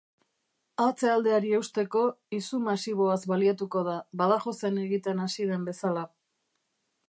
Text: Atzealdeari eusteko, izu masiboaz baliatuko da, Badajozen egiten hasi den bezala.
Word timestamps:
Atzealdeari 0.85 1.51
eusteko, 1.57 2.01
izu 2.39 2.61
masiboaz 2.69 3.19
baliatuko 3.33 3.85
da, 3.91 3.95
Badajozen 4.23 4.83
egiten 4.89 5.25
hasi 5.27 5.49
den 5.55 5.71
bezala. 5.73 6.11